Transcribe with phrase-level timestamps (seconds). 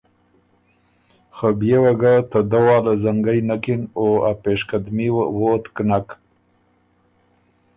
[1.35, 6.07] خه بيې وه ګۀ ته دۀ واله زنګئ نکِن او ا پېشقدمي وه ووتک نک۔